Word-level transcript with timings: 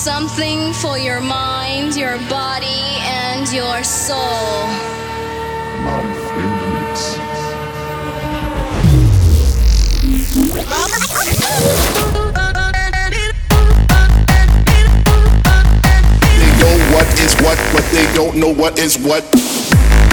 something 0.00 0.72
for 0.72 0.96
your 0.96 1.20
mind, 1.20 1.94
your 1.94 2.16
body, 2.30 2.80
and 3.04 3.52
your 3.52 3.84
soul. 3.84 4.64
Life 5.84 6.38
in 6.40 6.50
the. 6.56 6.70
They 16.40 16.50
know 16.56 16.76
what 16.96 17.08
is 17.20 17.34
what, 17.42 17.58
but 17.74 17.84
they 17.92 18.10
don't 18.14 18.36
know 18.36 18.54
what 18.54 18.78
is 18.78 18.96
what. 18.96 19.22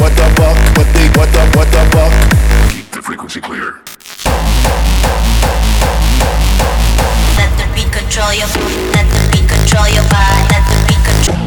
What 0.01 0.11
the 0.19 0.27
fuck? 0.35 0.57
What 0.75 0.87
they 0.93 1.07
what 1.15 1.31
the 1.31 1.43
what 1.55 1.71
the 1.71 1.83
fuck? 1.95 2.11
Keep 2.73 2.91
the 2.91 3.01
frequency 3.01 3.39
clear. 3.39 3.79
Let 7.39 7.51
the 7.55 7.65
beat 7.73 7.89
control 7.93 8.33
your 8.33 8.47
Let 8.91 9.07
the 9.07 9.29
beat 9.31 9.36
control 9.67 9.93
your 9.93 10.03
body. 10.09 10.47
Let 10.49 10.63
the 10.69 10.77
beat 10.87 11.03
control 11.05 11.43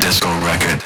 Disco 0.00 0.28
record. 0.44 0.82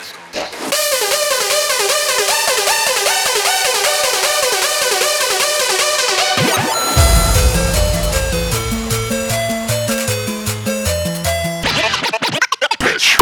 Pitch. 12.78 13.18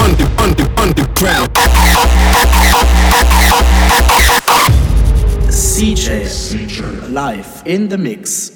Under 0.00 0.28
under 0.40 0.66
underground. 0.80 1.50
CJ 5.50 6.26
live 7.08 7.62
in 7.66 7.88
the 7.88 7.98
mix. 7.98 8.55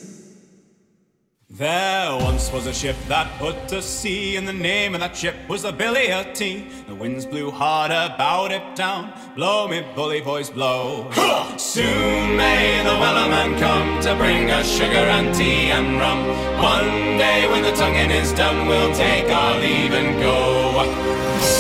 There 1.61 2.17
once 2.17 2.51
was 2.51 2.67
a 2.67 2.73
ship 2.73 2.97
that 3.09 3.39
put 3.39 3.69
to 3.69 3.83
sea, 3.83 4.37
and 4.37 4.49
the 4.49 4.53
name 4.55 4.95
of 4.95 5.01
that 5.01 5.15
ship 5.15 5.35
was 5.47 5.61
the 5.61 5.73
Billy 5.73 6.09
Tea. 6.33 6.67
The 6.89 6.95
winds 6.95 7.27
blew 7.27 7.51
hard 7.51 7.91
about 7.91 8.51
it 8.51 8.75
down. 8.75 9.13
Blow 9.37 9.69
me, 9.69 9.85
bully 9.95 10.23
boys, 10.23 10.49
blow. 10.49 11.11
Soon 11.59 12.39
may 12.39 12.83
the 12.83 12.97
wellerman 12.97 13.61
come 13.61 14.01
to 14.01 14.15
bring 14.15 14.51
us 14.51 14.71
sugar 14.73 15.05
and 15.19 15.35
tea 15.35 15.71
and 15.71 16.01
rum. 16.01 16.29
One 16.63 17.19
day 17.19 17.47
when 17.51 17.63
the 17.63 17.73
tonguing 17.73 18.11
is 18.11 18.33
done, 18.33 18.67
we'll 18.67 18.95
take 18.95 19.29
our 19.29 19.61
leave 19.61 19.93
and 19.93 20.19
go. 20.19 21.60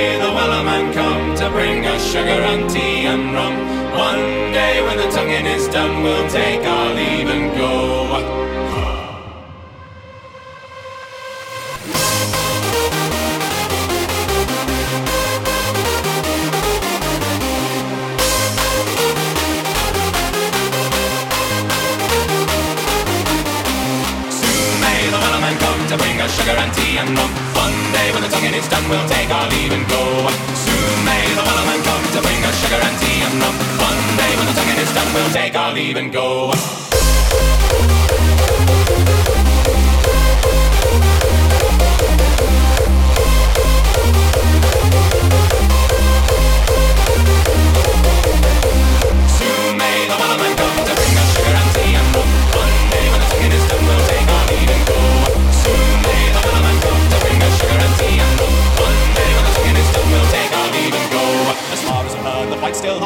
May 0.00 0.16
the 0.16 0.32
wellerman 0.32 0.94
come 0.94 1.34
to 1.34 1.50
bring 1.50 1.84
us 1.84 2.02
sugar 2.10 2.40
and 2.52 2.70
tea 2.70 3.04
and 3.04 3.34
rum. 3.34 3.54
One 3.92 4.50
day 4.50 4.80
when 4.82 4.96
the 4.96 5.10
tonguing 5.14 5.44
is 5.44 5.68
done, 5.68 6.02
we'll 6.02 6.26
take 6.30 6.64
our 6.64 6.94
leave 6.94 7.28
and 7.28 7.54
go. 7.54 7.98
Sugar 26.30 26.50
and 26.50 26.72
tea 26.74 26.96
and 26.96 27.18
rum. 27.18 27.49
One 27.90 27.98
day 27.98 28.12
when 28.12 28.22
the 28.22 28.28
tonguing 28.28 28.54
is 28.54 28.68
done, 28.68 28.88
we'll 28.88 29.08
take 29.08 29.30
our 29.30 29.50
leave 29.50 29.72
and 29.72 29.82
go. 29.88 30.28
Soon 30.54 31.04
may 31.04 31.26
the 31.34 31.42
wellerman 31.42 31.82
come 31.82 32.04
to 32.14 32.22
bring 32.22 32.38
us 32.44 32.54
sugar 32.62 32.78
and 32.78 32.96
tea 33.02 33.18
and 33.26 33.34
rum. 33.42 33.56
One 33.82 34.16
day 34.16 34.30
when 34.36 34.46
the 34.46 34.52
tonguing 34.52 34.78
is 34.78 34.94
done, 34.94 35.12
we'll 35.12 35.32
take 35.32 35.56
our 35.56 35.72
leave 35.72 35.96
and 35.96 36.12
go. 36.12 36.52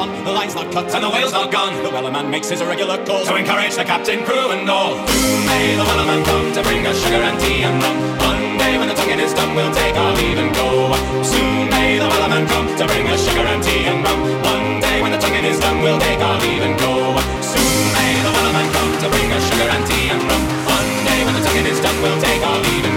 On, 0.04 0.24
the 0.24 0.32
line's 0.32 0.54
not 0.54 0.70
cut, 0.72 0.92
and 0.94 1.02
the 1.02 1.10
whale's 1.10 1.32
not 1.32 1.50
gone. 1.50 1.72
The 1.82 1.90
wellerman 1.90 2.30
makes 2.30 2.48
his 2.48 2.60
irregular 2.60 2.98
calls 3.04 3.28
to 3.28 3.36
encourage 3.36 3.74
the 3.76 3.84
captain, 3.84 4.24
crew, 4.24 4.50
and 4.52 4.68
all. 4.68 4.94
Soon 5.06 5.46
may 5.46 5.76
the 5.76 5.84
wellerman 5.84 6.24
come 6.24 6.52
to 6.52 6.62
bring 6.62 6.86
us 6.86 6.96
sugar 7.02 7.22
and 7.22 7.38
tea 7.40 7.62
and 7.62 7.82
rum. 7.82 7.96
One 8.18 8.58
day 8.58 8.78
when 8.78 8.88
the 8.88 8.94
tonguing 8.94 9.20
is 9.20 9.32
done, 9.34 9.54
we'll 9.54 9.72
take 9.72 9.96
our 9.96 10.12
leave 10.16 10.38
and 10.38 10.54
go. 10.54 10.92
Soon 11.22 11.70
may 11.70 11.98
the 11.98 12.08
wellerman 12.08 12.46
come 12.48 12.68
to 12.76 12.84
bring 12.86 13.06
us 13.08 13.20
sugar 13.26 13.46
and 13.46 13.62
tea 13.62 13.84
and 13.90 14.04
rum. 14.04 14.20
One 14.42 14.80
day 14.80 15.02
when 15.02 15.12
the 15.12 15.18
tonguing 15.18 15.44
is 15.44 15.58
done, 15.60 15.80
we'll 15.82 16.00
take 16.00 16.20
our 16.20 16.38
leave 16.40 16.62
and 16.62 16.76
go. 16.78 16.92
Soon 17.40 17.80
may 17.96 18.12
the 18.24 18.30
wellerman 18.34 18.68
come 18.76 18.92
to 19.02 19.06
bring 19.08 19.28
us 19.32 19.42
sugar 19.48 19.68
and 19.74 19.84
tea 19.88 20.06
and 20.12 20.22
rum. 20.22 20.42
One 20.68 20.90
day 21.08 21.20
when 21.24 21.34
the 21.34 21.42
tonguing 21.46 21.66
is 21.66 21.80
done, 21.80 21.98
we'll 22.02 22.20
take 22.20 22.42
our 22.42 22.58
leave 22.60 22.84
and 22.84 22.92
go. 22.92 22.93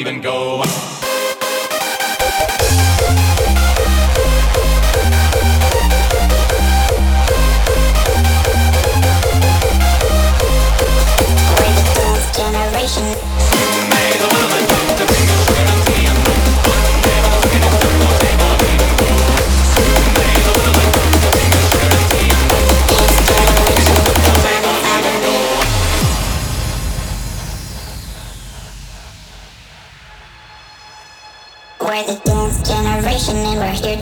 And 0.00 0.22
go. 0.22 0.62
Dance 11.94 12.36
generation. 12.36 13.31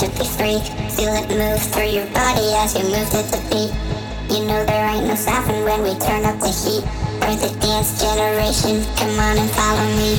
To 0.01 0.09
be 0.17 0.25
free. 0.25 0.59
Feel 0.97 1.13
it 1.13 1.29
move 1.29 1.61
through 1.61 1.85
your 1.85 2.07
body 2.07 2.55
as 2.57 2.75
you 2.75 2.85
move 2.85 3.05
to 3.11 3.21
the 3.21 3.37
beat. 3.51 3.71
You 4.35 4.47
know 4.47 4.65
there 4.65 4.89
ain't 4.89 5.07
no 5.07 5.15
stopping 5.15 5.63
when 5.63 5.83
we 5.83 5.93
turn 5.99 6.25
up 6.25 6.41
the 6.41 6.49
heat. 6.49 6.83
We're 7.21 7.37
the 7.37 7.55
dance 7.61 8.01
generation. 8.01 8.83
Come 8.97 9.19
on 9.21 9.37
and 9.37 9.51
follow 9.51 9.85
me. 10.01 10.17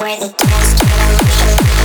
We're 0.00 0.16
the 0.16 0.32
dance 0.32 0.80
generation. 0.80 1.77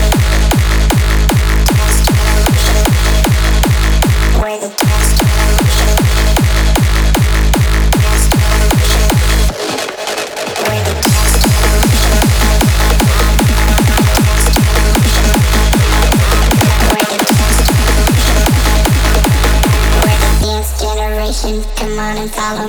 Come 21.84 22.00
on 22.00 22.18
and 22.18 22.32
follow 22.32 22.63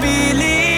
believe? 0.00 0.69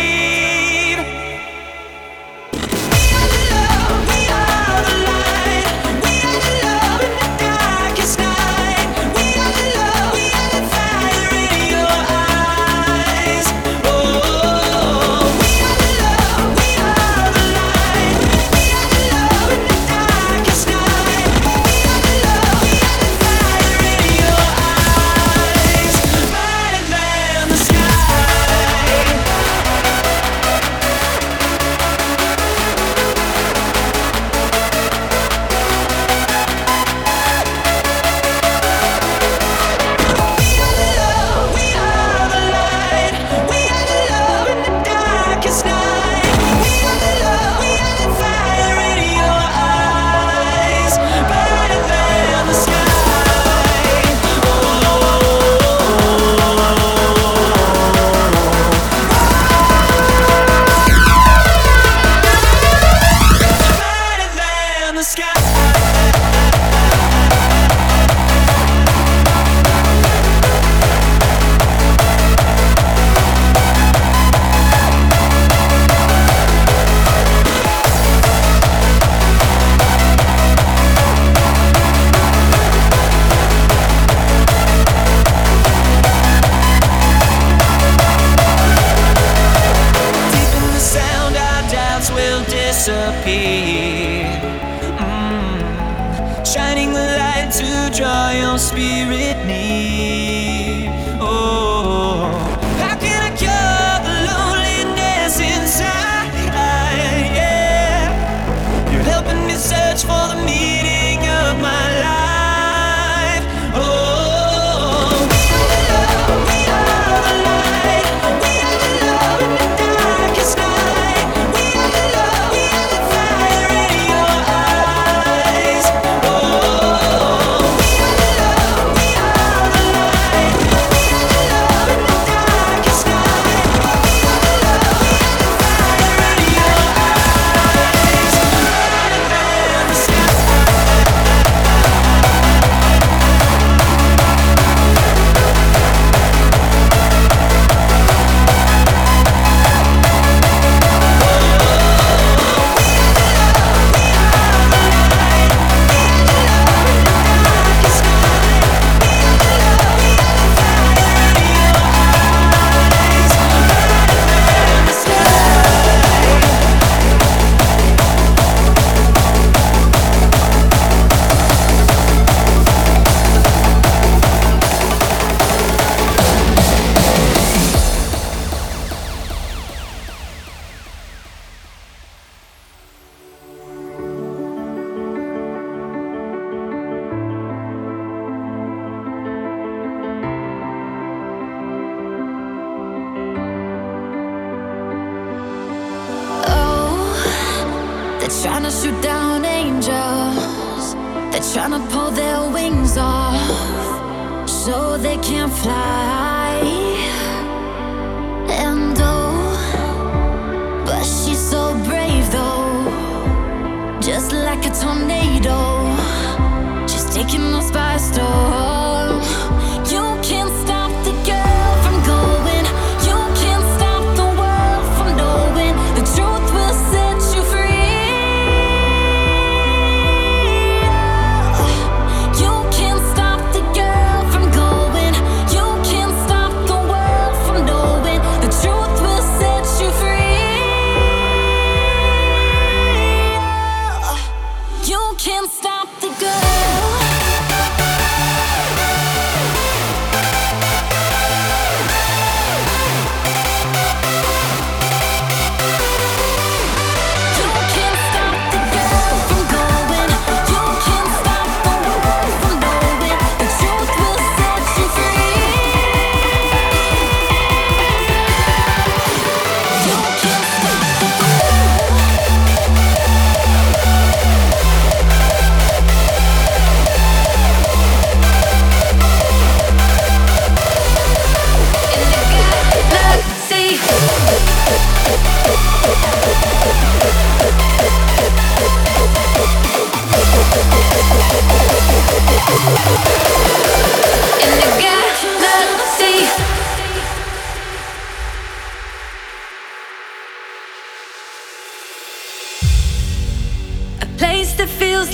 good 246.22 246.51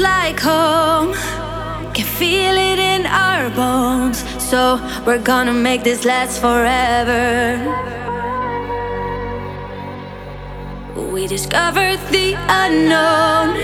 like 0.01 0.39
home. 0.41 1.13
Can 1.95 2.05
feel 2.05 2.57
it 2.57 2.79
in 2.79 3.07
our 3.07 3.51
bones. 3.51 4.25
So 4.39 4.81
we're 5.07 5.23
gonna 5.23 5.53
make 5.53 5.83
this 5.83 6.05
last 6.05 6.41
forever. 6.41 7.27
We 11.13 11.27
discovered 11.27 11.99
the 12.11 12.35
unknown, 12.65 13.57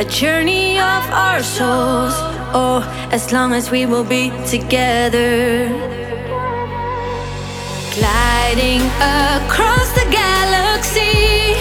a 0.00 0.04
journey 0.04 0.78
of 0.78 1.02
our 1.10 1.42
souls. 1.42 2.14
Oh, 2.56 2.80
as 3.12 3.32
long 3.32 3.52
as 3.52 3.70
we 3.70 3.86
will 3.86 4.04
be 4.04 4.30
together. 4.46 5.68
Gliding 7.96 8.82
across 9.42 9.88
the 10.00 10.06
galaxy, 10.10 11.54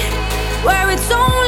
where 0.66 0.90
it's 0.90 1.12
only 1.12 1.43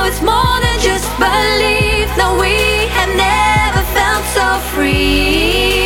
now 0.00 0.06
it's 0.06 0.22
more 0.22 0.60
than 0.60 0.78
just 0.80 1.08
belief. 1.18 2.08
No, 2.16 2.38
we 2.40 2.86
have 2.96 3.12
never 3.16 3.82
felt 3.92 4.24
so 4.24 4.58
free. 4.74 5.79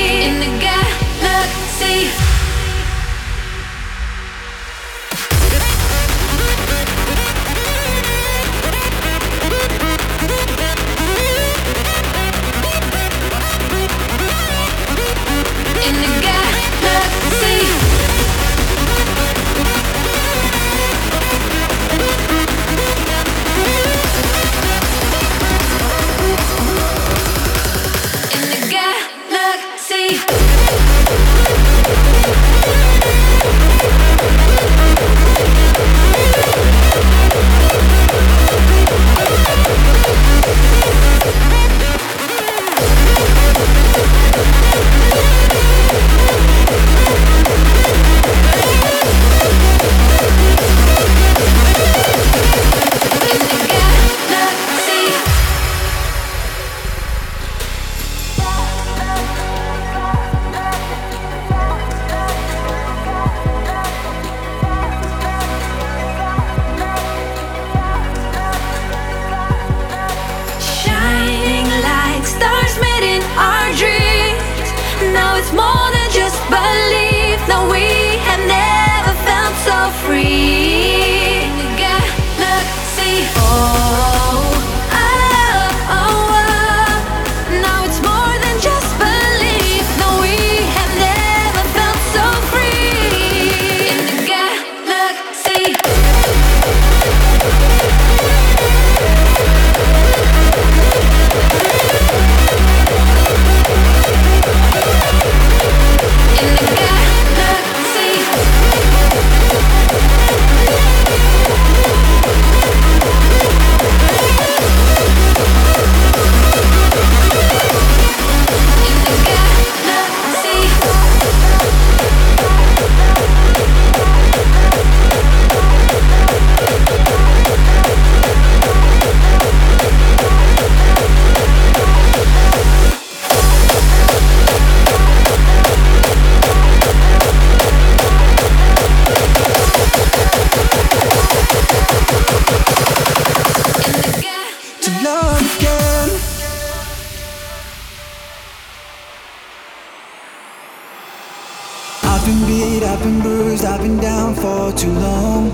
I've 152.94 153.02
been 153.02 153.20
bruised, 153.22 153.64
I've 153.64 153.82
been 153.82 153.96
down 153.96 154.36
for 154.36 154.70
too 154.78 154.92
long. 154.92 155.50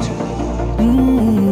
Mm-hmm. 0.76 1.49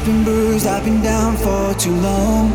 I've 0.00 0.06
been 0.06 0.24
bruised, 0.24 0.66
I've 0.66 0.82
been 0.82 1.02
down 1.02 1.36
for 1.36 1.74
too 1.74 1.94
long. 1.94 2.52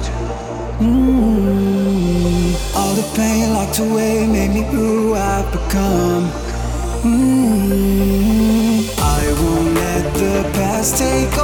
Mm-hmm. 0.81 2.55
All 2.75 2.95
the 2.95 3.03
pain 3.15 3.53
locked 3.53 3.77
away 3.77 4.25
made 4.25 4.49
me 4.49 4.63
who 4.63 5.13
I've 5.13 5.51
become. 5.51 6.31
Mm-hmm. 7.05 8.89
I 8.99 9.31
won't 9.39 9.75
let 9.75 10.13
the 10.15 10.43
past 10.57 10.97
take 10.97 11.34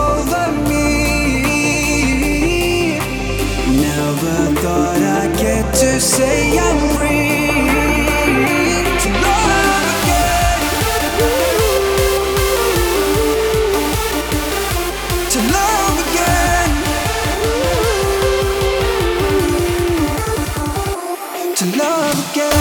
to 21.61 21.77
love 21.77 22.31
again. 22.31 22.60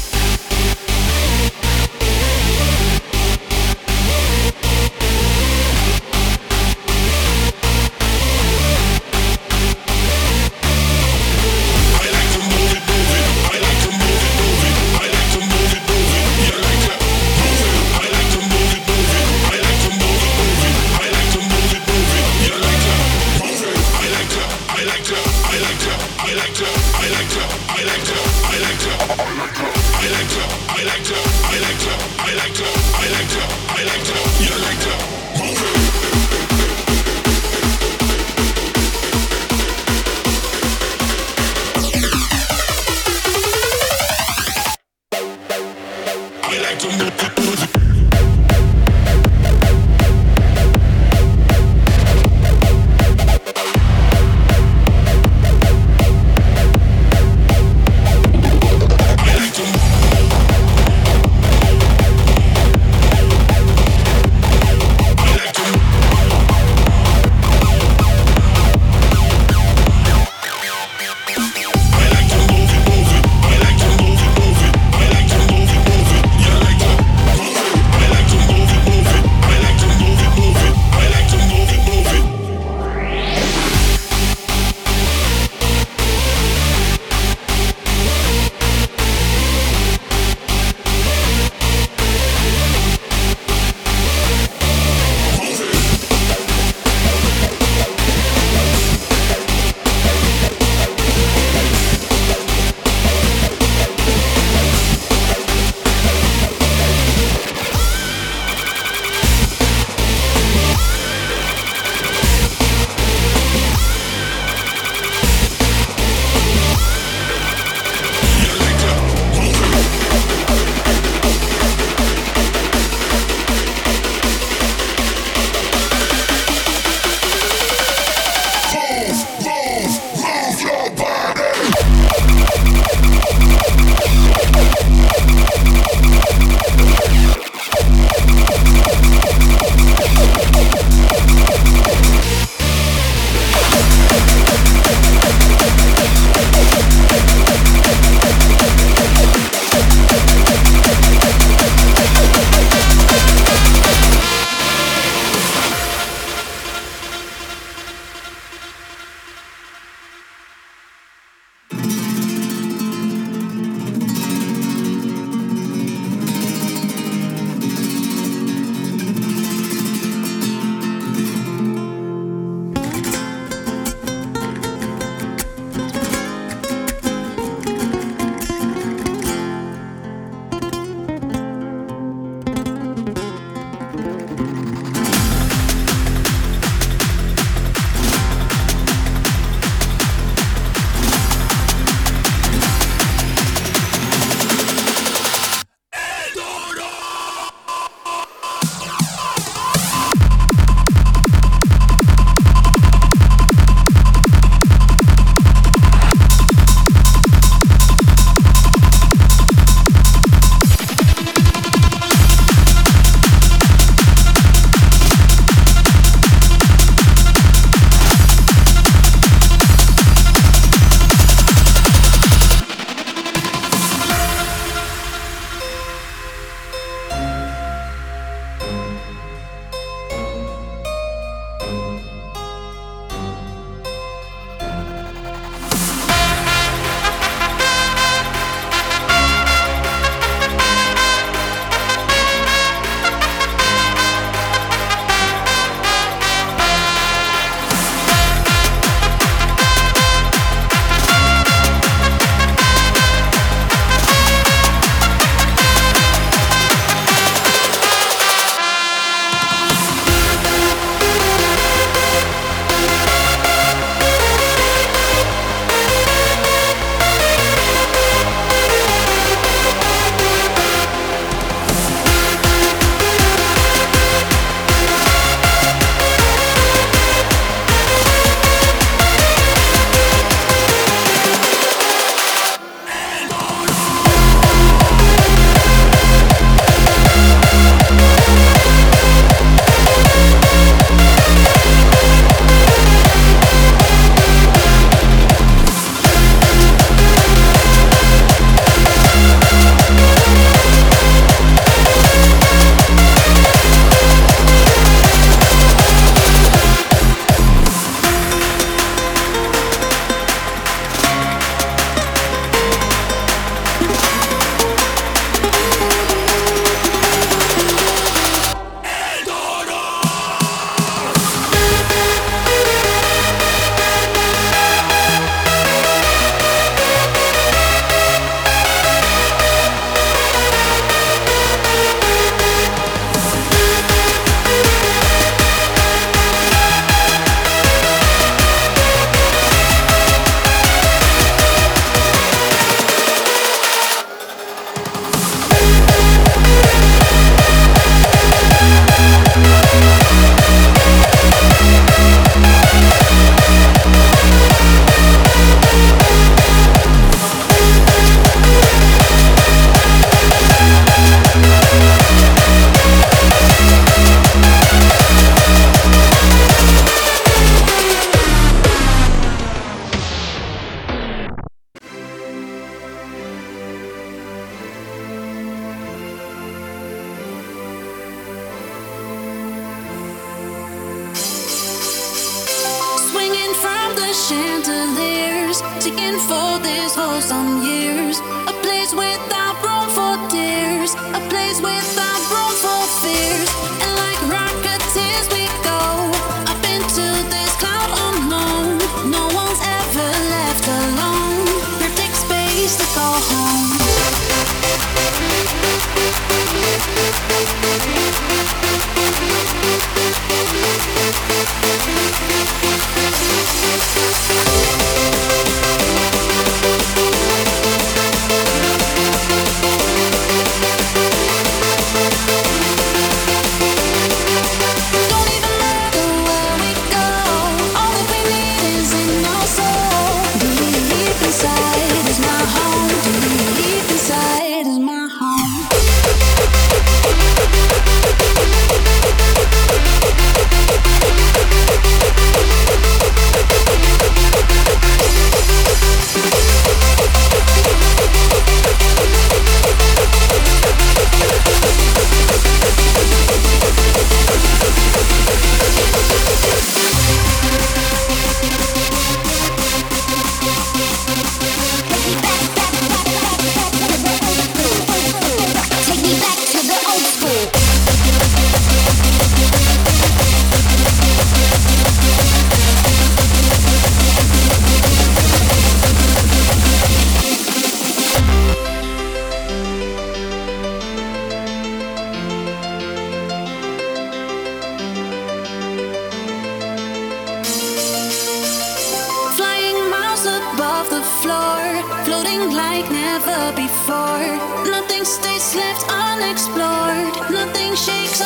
Never 493.11 493.51
before. 493.55 494.27
Nothing 494.75 495.03
stays 495.03 495.53
left 495.55 495.83
unexplored, 495.89 497.13
nothing 497.29 497.75
shakes 497.75 498.21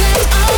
stays 0.00 0.49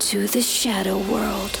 into 0.00 0.26
the 0.28 0.40
shadow 0.40 0.96
world. 0.96 1.60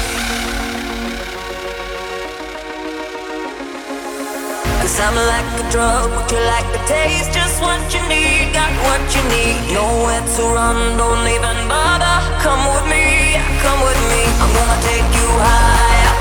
Cause 4.91 5.07
I'm 5.07 5.15
like 5.15 5.47
a 5.55 5.71
drug, 5.71 6.11
would 6.11 6.29
you 6.29 6.43
like 6.51 6.67
the 6.75 6.83
taste? 6.83 7.31
Just 7.31 7.61
what 7.61 7.79
you 7.95 8.03
need, 8.11 8.51
got 8.51 8.67
what 8.83 8.99
you 9.15 9.23
need. 9.31 9.71
Nowhere 9.71 10.19
to 10.19 10.43
run, 10.51 10.97
don't 10.99 11.23
even 11.31 11.57
bother. 11.71 12.19
Come 12.43 12.59
with 12.67 12.83
me, 12.91 13.39
come 13.63 13.79
with 13.87 14.01
me. 14.11 14.19
I'm 14.35 14.51
gonna 14.51 14.79
take 14.83 15.07
you 15.15 15.27
higher. 15.47 16.11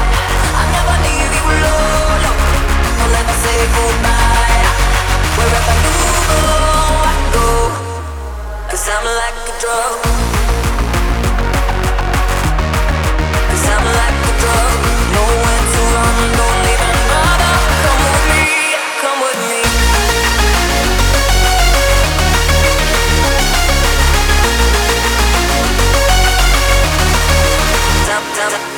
I'll 0.54 0.70
never 0.70 0.96
leave 1.02 1.32
you 1.34 1.46
low. 1.66 2.14
I'll 3.02 3.10
never 3.10 3.34
say 3.42 3.58
goodbye. 3.74 4.62
Wherever 5.34 5.74
you 5.90 5.98
go, 6.30 6.42
I 7.10 7.16
go. 7.34 7.50
Cause 8.70 8.86
I'm 8.86 9.02
like 9.02 9.50
a 9.50 9.54
drug. 9.58 10.49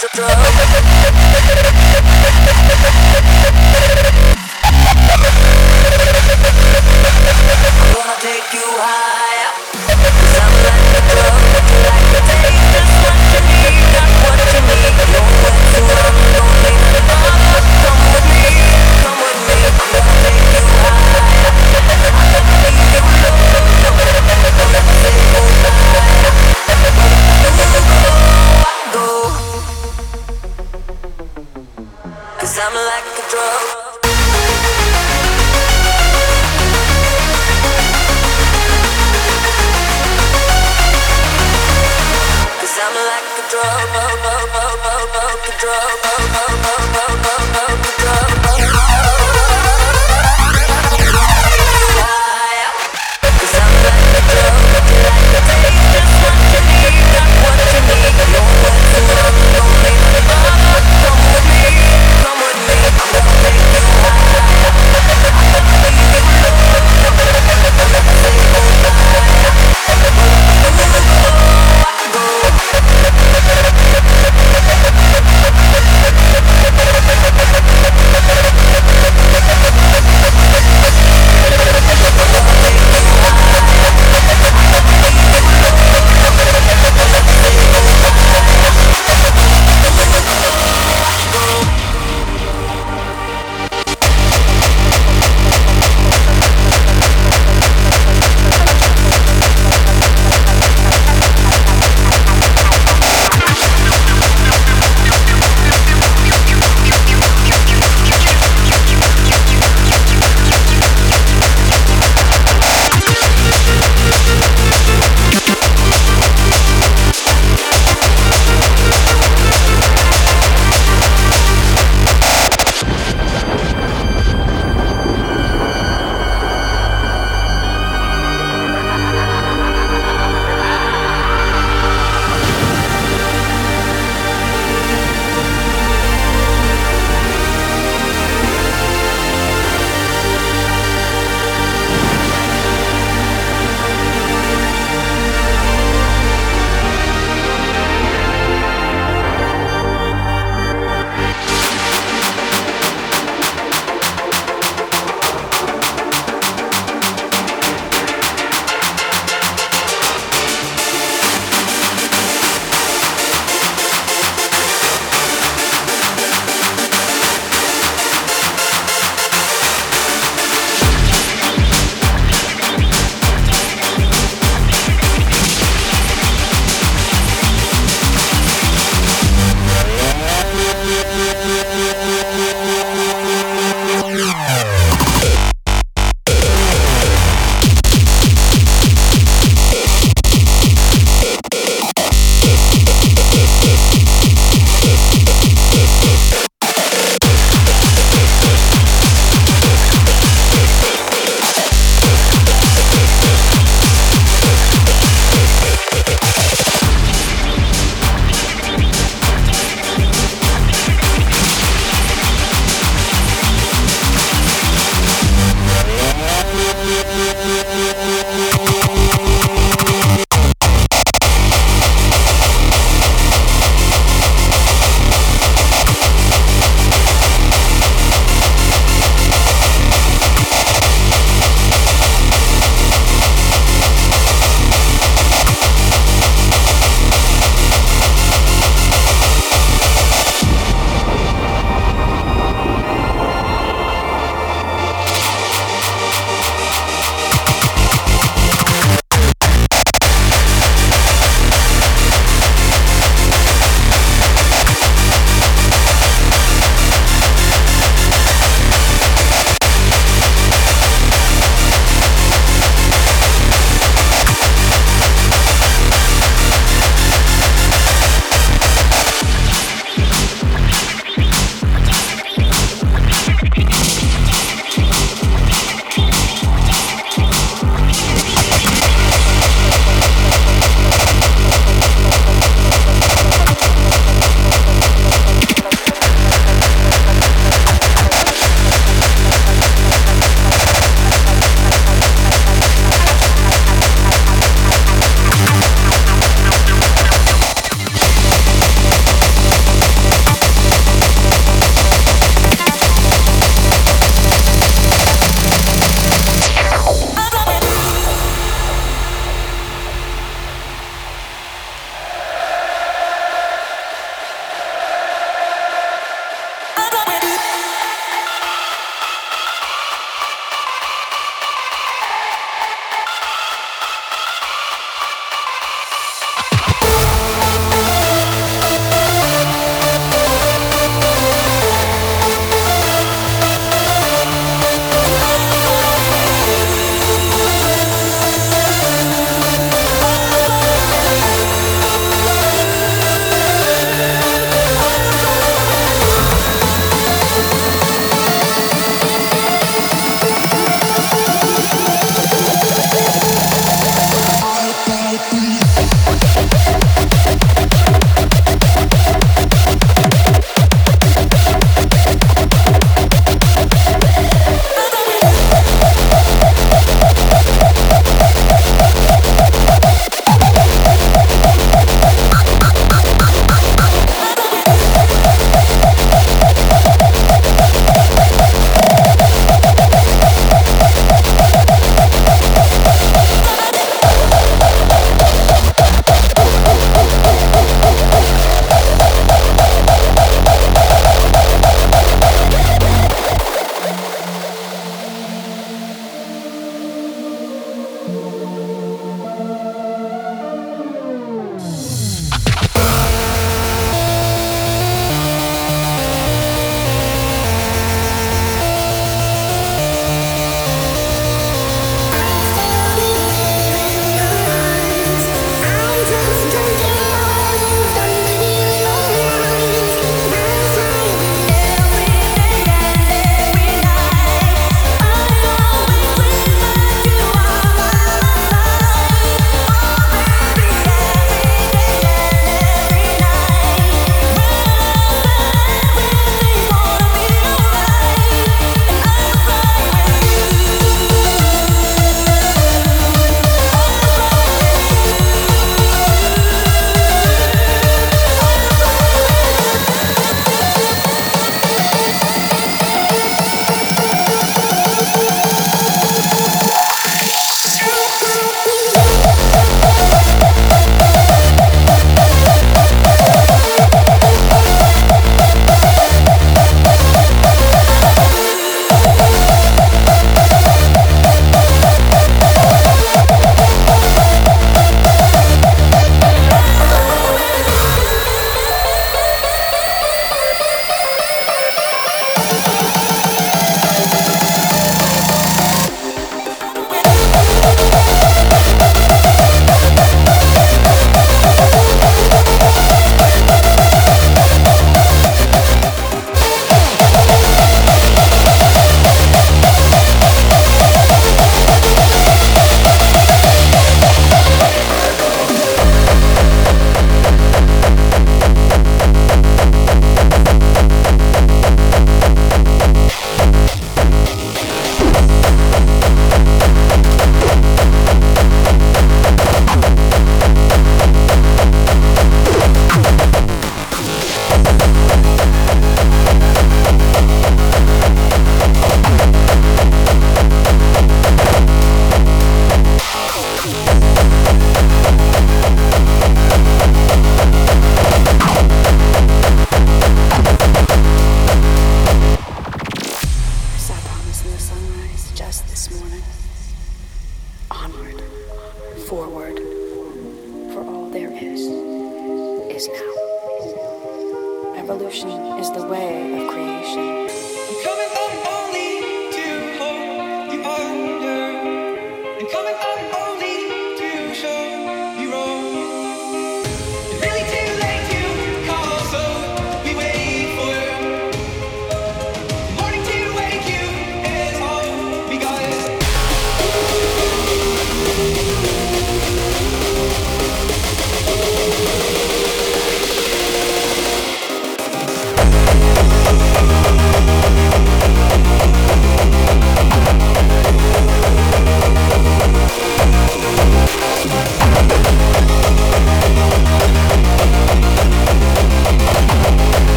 what 0.00 0.16
you 13.32 13.40
need, 13.44 13.76
got 13.92 14.08
what 14.24 14.40
you 14.40 14.60
need. 14.64 14.96
Nowhere 15.12 15.56
to 15.74 15.80
run, 15.84 16.14
don't 16.32 16.64
even 16.64 17.04
bother. 17.08 17.20
Come 17.20 17.39